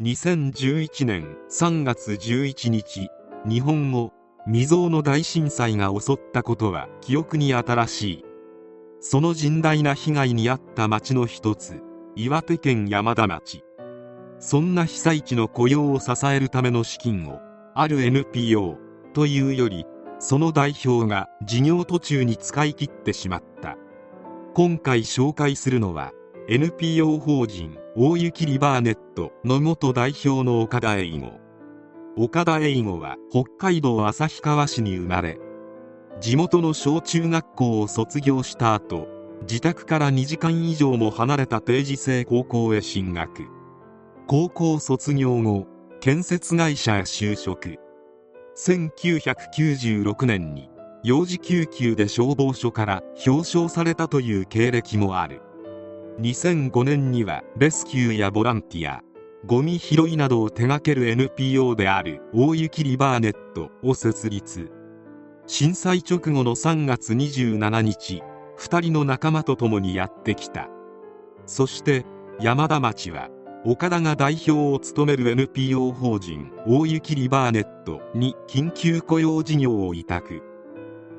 [0.00, 3.08] 2011年3月11日
[3.44, 4.12] 日本語
[4.46, 8.24] 未曾有の大震災が襲ったことは記憶に新しい。
[9.00, 11.82] その甚大な被害に遭った町の一つ
[12.14, 13.64] 岩手県山田町。
[14.38, 17.40] そんな被災地の雇用を支えるための資金を
[17.74, 18.78] ある NPO
[19.14, 19.84] というより
[20.20, 23.76] その代表が事業途中に使い切ってしまった。
[24.54, 26.12] 今回紹介するのは
[26.48, 31.32] NPO 法人大雪リバーネットの元代表の岡田英吾。
[32.16, 35.40] 岡田英吾は北海道旭川市に生まれ
[36.20, 39.08] 地元の小中学校を卒業した後
[39.40, 43.48] 自宅から2時間以上も離れた定時制高校へ進学。
[44.28, 45.66] 高校卒業後
[45.98, 47.80] 建設会社へ就職。
[48.56, 50.70] 1996年に
[51.02, 55.42] 幼児救急で消防署から表彰されたという経歴もある。
[56.20, 59.02] 2005年にはレスキューやボランティア
[59.46, 64.72] ゴミ拾いなどを手掛ける NPO である大雪リバーネットを設立。
[65.46, 68.22] 震災直後の3月27日
[68.58, 70.68] 2人の仲間と共にやってきた。
[71.46, 72.04] そして
[72.40, 73.28] 山田町は
[73.64, 80.42] 岡田が代表を務める NPO 法人大雪リバーネットに緊急雇用事業を委託。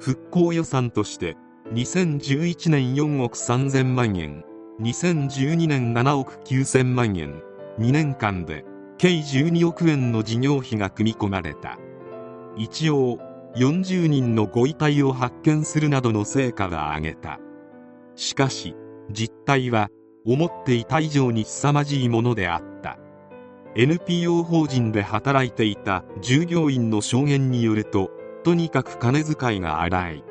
[0.00, 1.36] 復興予算として
[1.72, 4.44] 2011年4億3000万円。
[4.80, 7.42] 2012年7億9000万円。
[7.80, 8.64] 2年間で
[8.96, 11.78] 計12億円の事業費が組み込まれた。
[12.56, 13.18] 一応
[13.56, 17.40] 40人のご遺体を発見するなどの成果は挙げた。
[18.14, 18.76] しかし
[19.10, 19.88] 実態は
[20.24, 22.98] 思っていた以上に凄まじいものであった。
[23.74, 28.10] NPO 法人で働いていた従業員の証言によると
[28.44, 30.24] とにかく金遣いが荒い。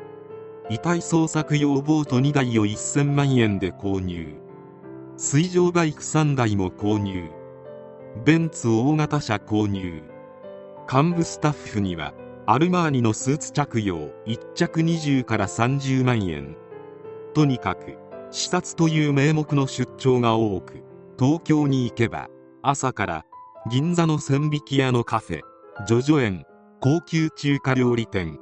[0.70, 4.36] 遺体捜索用ボート2台を1000万円で購入。
[5.16, 7.30] 水上バイク3台も購入。
[8.26, 10.04] ベンツ大型車購入。
[10.92, 12.14] 幹部スタッフには
[12.46, 16.56] アルマーニのスーツ着用1着20から30万円。
[17.34, 17.98] とにかく
[18.32, 20.84] 視察という名目の出張が多く
[21.18, 22.30] 東京に行けば
[22.62, 23.26] 朝から
[23.70, 25.42] 銀座の千匹屋のカフェ
[25.86, 26.46] ジョジョ園
[26.82, 28.40] 高級中華料理店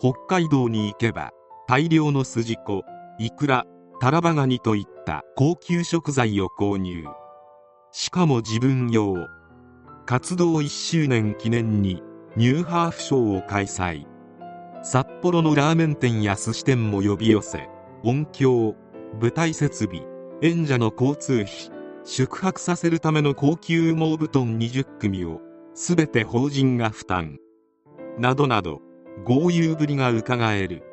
[0.00, 1.32] 北海道に行けば
[1.70, 2.82] 大量の筋子
[3.20, 3.64] イクラ
[4.00, 7.04] タラバガニといった高級食材を購入。
[7.92, 9.14] しかも自分用。
[10.04, 12.02] 活動1周年記念に
[12.34, 14.04] ニューハーフショーを開催。
[14.82, 17.68] 札幌のラーメン店や寿司店も呼び寄せ
[18.02, 18.74] 音響
[19.20, 20.02] 舞台設備
[20.42, 21.70] 演者の交通費
[22.02, 25.40] 宿泊させるための高級羽毛布団20組を
[25.76, 27.38] 全て法人が負担。
[28.18, 28.80] などなど
[29.24, 30.89] 豪遊ぶりがうかがえる。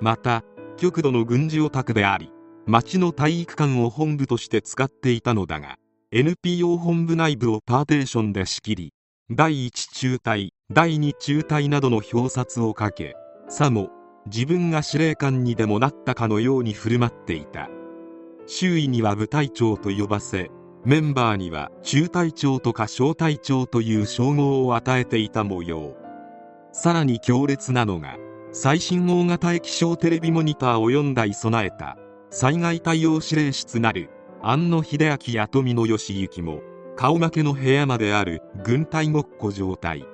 [0.00, 0.44] また
[0.76, 2.32] 極度の軍事オタクであり
[2.66, 5.76] 町の体育館を本部として使っていたのだが
[6.12, 8.94] NPO 本部内部をパーテーションで仕切り
[9.30, 13.14] 第1中隊第2中隊などの表札をかけ
[13.48, 13.90] さも
[14.26, 17.68] 自分が司令官にでもなったかのように振る舞っていた。
[18.46, 20.50] 周囲には部隊長と呼ばせ
[20.84, 25.96] メンバーには中隊長とか小隊長という称号を与えていた模様。
[26.72, 28.16] さらに強烈なのが
[28.52, 31.96] 最新大型液晶テレビモニターを4台備えた
[32.30, 34.10] 災害対応指令室なる
[34.42, 36.60] 庵野秀明や富野義行も
[36.96, 40.04] 顔負けの部屋まである軍隊ごっこ状態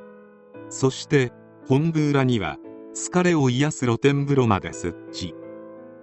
[0.69, 1.32] そして
[1.66, 2.58] 本部裏には
[2.94, 5.34] 疲れを癒す露天風呂まで設置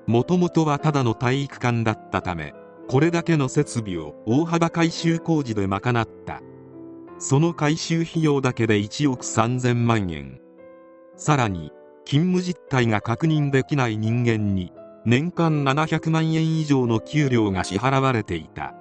[0.08, 2.54] もともとはただの体育館だったため
[2.90, 6.42] これだけの設備を大幅改修工事で賄った
[7.20, 10.40] その改修費用だけで1億3000万円
[11.16, 11.72] さらに
[12.06, 14.74] 勤務実態が確認できない人間に
[15.06, 18.74] 年間700万円以上の給料が支払われていた。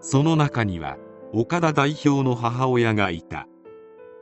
[0.00, 0.96] その中には
[1.32, 3.46] 岡田代表の母親がいた。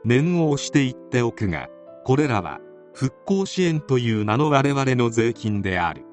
[0.03, 1.69] 念を押して言っておくが
[2.03, 2.59] これらは
[2.93, 6.03] 復興支援という名の我々の税金である。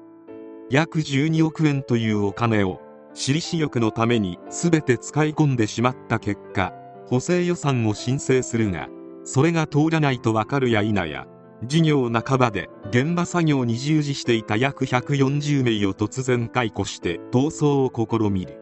[0.69, 2.79] 約12億円というお金を
[3.13, 6.73] 私利私欲のために全て使い込んでしまった結果
[7.07, 8.87] 補正予算を申請するが
[9.25, 11.27] それが通らないとわかるや否や
[11.63, 18.59] 事業半ばで現場作業に従事していた約140名を突然解雇して逃走を試みる。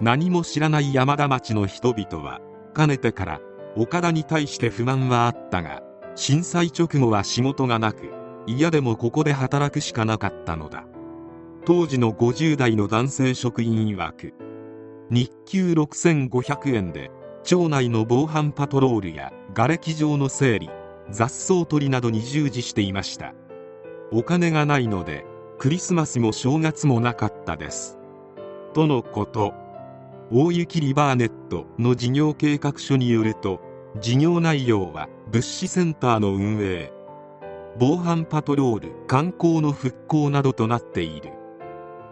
[0.00, 2.40] 何も知らない山田町の人々は
[2.72, 3.40] かねてから
[3.76, 5.82] 岡田に対して不満はあったが
[6.14, 8.10] 震災直後は仕事がなく
[8.46, 10.84] 嫌でもここで働くしかなかったのだ。
[11.66, 14.34] 当時の50代の男性職員曰く
[15.10, 17.10] 日給6500円で
[17.42, 20.70] 町内の防犯パトロールや瓦礫場の整理
[21.10, 23.34] 雑草取りなどに従事していました。
[24.12, 25.24] お金がないので
[25.58, 27.98] クリスマスも正月もなかったです。
[28.72, 29.54] とのこと。
[30.32, 33.60] 大雪リバーネットの事業計画書によると
[34.00, 36.90] 事業内容は物資センターの運営
[37.78, 41.32] 防犯パトロール観光の復興などとなっている。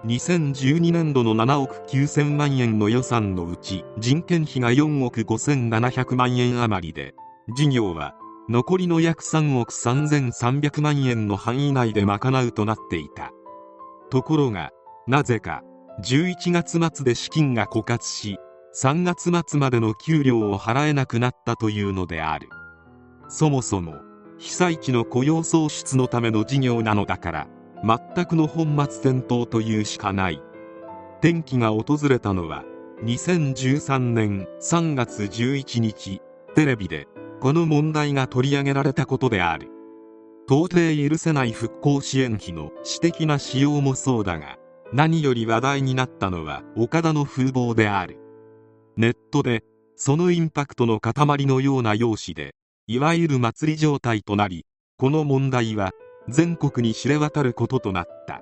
[0.04, 7.14] 2012年度の7億9000万円の予算のうち人件費が4億5700万円余りで
[7.54, 8.16] 事業は
[8.48, 13.30] 残りの約3億3300万円の範囲内で賄うとなっていた。
[14.10, 14.70] ところが
[15.06, 15.62] なぜか
[16.02, 18.38] 11月末で資金が枯渇し
[18.74, 22.48] 3月末までの給料を払えなくなったというのである。
[23.28, 23.94] そもそも
[24.38, 27.48] 被災地の雇用創出のための事業なのだから
[27.84, 30.42] 全くの本末転倒というしかない。
[31.20, 32.64] 転機が訪れたのは
[33.04, 36.20] 2013年3月11日
[36.54, 37.06] テレビで
[37.42, 39.68] この問題が取り上げられたことである。
[40.46, 44.58] 到底許せない復興支援費の私的な使用もそうだが
[44.92, 48.20] 何より話題になったのは岡田の風貌である。
[48.96, 49.64] ネットで
[49.96, 52.54] そのインパクトの塊のような容姿で
[52.86, 54.64] いわゆる祭り状態となり
[54.96, 55.90] この問題は
[56.28, 58.40] 全国に知れ渡ることとなった。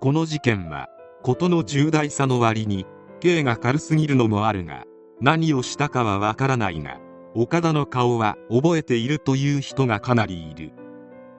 [0.00, 0.86] この事件は
[1.24, 2.86] 事の重大さの割に
[3.18, 4.84] 刑が軽すぎるのもあるが
[5.20, 7.00] 何をしたかはわからないが
[7.34, 10.72] 岡田の顔は覚えているという人がかなりいる。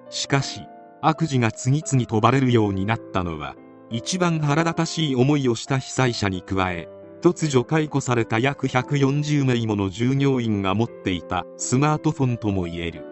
[0.10, 0.62] しかし
[1.01, 3.56] 悪事が次々とバレるようになったのは
[3.90, 6.88] 一番腹立たしい思いをした被災者に加え
[7.22, 13.06] 突如解雇された約140名もの従業員が持っていたスマートフォンともいえる。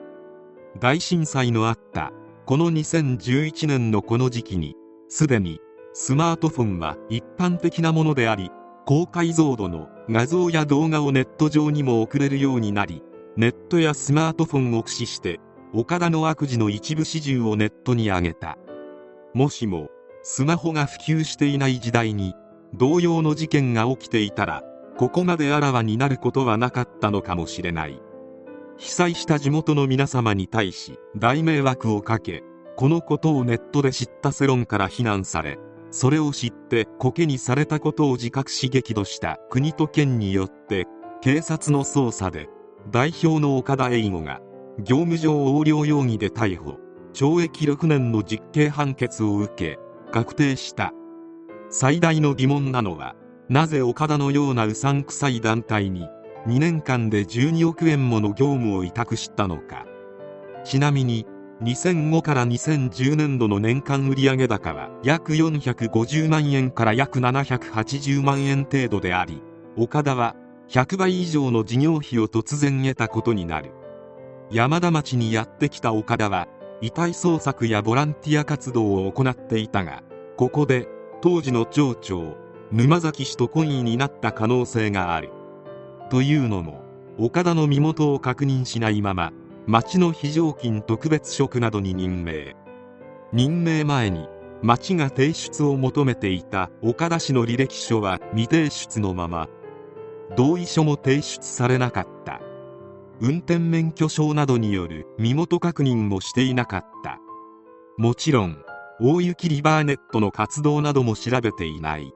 [0.80, 2.12] 大震災のあった
[2.46, 4.76] この2011年のこの時期に
[5.10, 5.60] すでに
[5.94, 8.52] スマートフォンは一般的なものであり
[8.92, 13.02] 高解像度の画像や動画をネット上にも送れるようになり
[13.38, 15.40] ネットやスマートフォンを駆使して
[15.74, 18.58] 岡田の悪事の一部始終をネットに上げた。
[19.34, 19.88] もしも
[20.24, 22.34] スマホが普及していない時代に
[22.74, 24.62] 同様の事件が起きていたら
[24.98, 27.98] ここまであらわになることはなかったのかもしれない。
[28.76, 32.44] 被災した地元の皆様に対し大迷惑をかけ
[32.76, 35.60] このことをネットで知った世論から非難され
[35.92, 39.38] それを知ってコケにされたことを自覚し激怒した。
[39.50, 40.88] 国と県によって
[41.22, 42.50] 警察の捜査で
[42.90, 44.40] 代表の岡田英吾が
[44.80, 46.80] 業務上横領容疑で逮捕。
[47.14, 49.80] 懲役6年の実刑判決を受け
[50.12, 50.94] 確定した。
[51.70, 53.16] 最大の疑問なのは
[53.50, 56.08] なぜ岡田のようなうさんくさい団体に
[56.48, 59.86] 2年間で12億円もの業務を委託したのか。
[60.64, 61.26] ちなみに
[61.62, 69.44] 2005から2010年度の年間売上高は約450万円から約780万円程度であり
[69.78, 70.36] 岡田は
[70.70, 73.72] 100倍以上の事業費を突然得たことになる。
[74.50, 76.48] 山田町にやってきた岡田は
[76.82, 80.02] 遺体捜索やボランティア活動を行っていたが
[80.38, 80.88] ここで
[81.22, 82.36] 当時の町長
[82.72, 85.30] 沼崎氏と懇意になった可能性がある。
[86.10, 86.82] というのも
[87.20, 89.32] 岡田の身元を確認しないまま
[89.68, 92.56] 町の非常勤特別職などに任命。
[93.32, 94.28] 任命前に
[94.62, 99.48] 町が提出を求めていた岡田氏の履歴書は未提出のまま
[100.36, 102.42] 同意書も提出されなかった。
[103.20, 107.20] 運転免許証などによる身元確認もしていなかった。
[107.98, 108.64] もちろん
[109.00, 112.12] 大雪リバーネットの活動なども調べていない。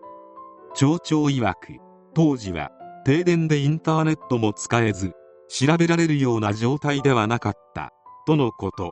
[0.74, 1.74] 町長曰く
[2.16, 2.72] 当時は
[3.06, 5.14] 停電でインターネットも使えず
[5.48, 7.92] 調べられるような状態ではなかった。
[8.26, 8.92] とのこと。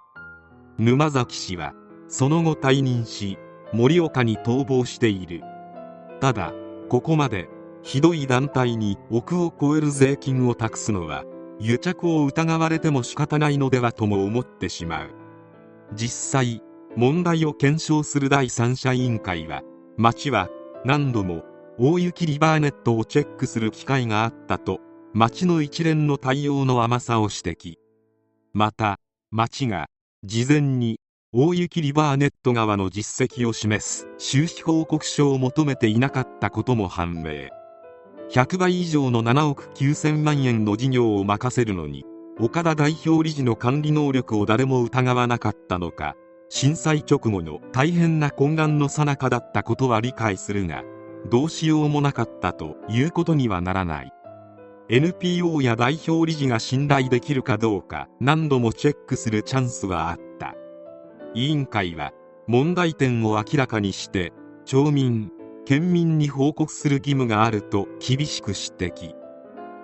[0.77, 1.73] 沼崎氏は
[2.07, 3.37] その後退任し
[3.73, 5.41] 盛岡に逃亡している。
[6.19, 6.53] ただ
[6.89, 7.49] ここまで
[7.81, 11.25] ひどい団体に億を超える税金を託すのは
[11.59, 15.09] 癒着を疑われても仕方ないのではとも思ってしまう。
[15.93, 16.61] 実際
[16.95, 19.63] 問題を検証する第三者委員会は
[19.97, 20.49] 町は
[20.85, 21.43] 何度も
[21.79, 24.79] 大雪リバーネットをチェックする機会があったと
[25.15, 27.75] 町の一連の対応の甘さを指摘。
[28.51, 29.85] また町が
[30.23, 30.99] 事前に
[31.31, 37.49] 大雪リバーネット側の実績を示す収支報告書を求めていなかったことも判明。
[38.31, 42.05] 100倍以上の7億9000万円の事業を任せるのに
[42.39, 46.15] 岡田代表理事の管理能力を誰も疑わなかったのか
[46.49, 50.83] 震災直後の大変な混乱の最中だったことは理解するが
[51.29, 54.11] どうしようもなかったということにはならない。
[54.89, 60.55] NPO や代表理事が信頼できるかどうか何度もチェックするチャンスはあった。
[61.33, 62.11] 委員会は
[62.47, 64.33] 問題点を明らかにして
[64.65, 65.31] 町民
[65.65, 68.59] 県民に報告する義務があると厳しく指
[68.91, 69.15] 摘。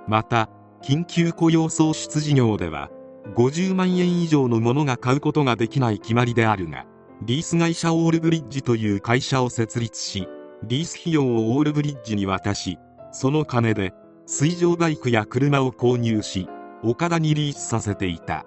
[0.07, 0.49] また
[0.83, 2.89] 緊急雇用創出事業では
[3.35, 6.85] 50万円以上のものが買うことができない決まりであるが
[7.21, 10.27] リース会社オールブリッジという会社を設立し
[10.63, 12.77] リース費用をオールブリッジに渡し
[13.11, 13.93] その金で
[14.31, 16.47] 水上バイクや車を購入し
[16.83, 18.45] 岡田にリースさせていた。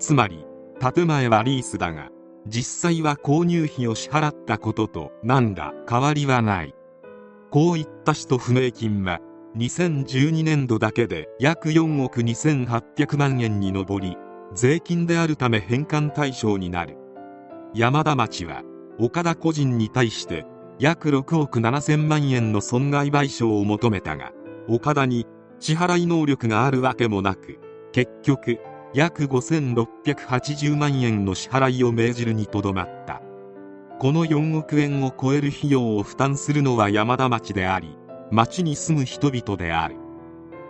[0.00, 0.44] つまり
[0.80, 2.08] 建前はリースだが
[2.48, 6.74] 実際は購入費を支払ったことと何ら変わりはない。
[7.52, 9.20] こういった使途不明金は
[9.56, 14.16] 2012年度だけで約4億2800万円に上り
[14.54, 16.96] 税金であるため返還対象になる。
[17.74, 18.64] 山田町は
[18.98, 20.44] 岡田個人に対して
[20.80, 24.32] 約6億7000万円の損害賠償を求めたが
[24.68, 25.26] 岡田に
[25.58, 27.58] 支払い能力があるわけもなく
[27.92, 28.58] 結局
[28.94, 33.22] 約5680万円の支払いを命じるにとどまった。
[33.98, 37.96] この4億円を超える費用を負担するのは山田町であり
[38.30, 39.96] 町に住む人々である。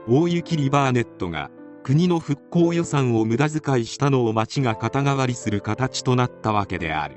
[0.09, 1.51] 大雪リバーネットが
[1.83, 7.17] 国の復興予算を無駄遣いしたのを町が肩代わりする形となったわけである。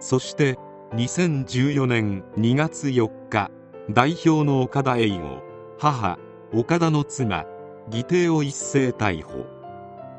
[0.00, 0.58] そして
[0.94, 3.50] 2014年2月4日
[3.90, 5.49] 代表の岡田栄吾
[5.82, 6.18] 母
[6.52, 7.46] 岡田の妻
[7.90, 9.46] 義弟を一斉逮捕。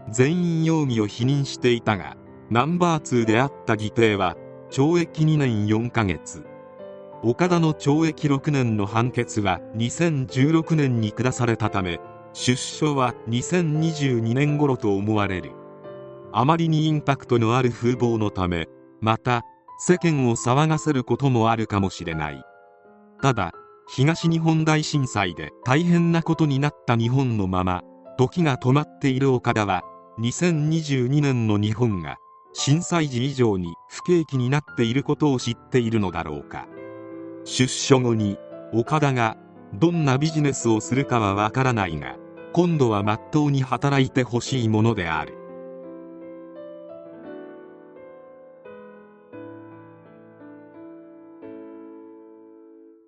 [0.09, 2.17] 全員容疑を否認していたが
[2.49, 4.35] ナンバー2であった義弟は
[4.71, 6.43] 懲役2年4ヶ月。
[7.21, 11.99] 岡田の懲役6年の判決は2016年に下されたため
[12.33, 15.51] 出所は2022年頃と思われる。
[16.31, 18.67] あまりにインパクトのある風貌のため
[18.99, 19.43] また
[19.77, 22.43] 世間を騒がせることもあるかもしれない。
[23.21, 23.53] ただ
[23.93, 27.83] 東日本大震災で大変なことになった日本のまま
[28.17, 29.83] 時が止まっている岡田は
[30.17, 32.15] 2022年の日本が
[32.53, 36.67] 震災時以上に不景気になっていることを知っているのだろうか。
[37.43, 38.38] 出所後に
[38.71, 39.36] 岡田が
[39.74, 42.15] どんなビジネスをするかはわからないが
[42.53, 45.40] 今度はまっとうに働いてほしいものである。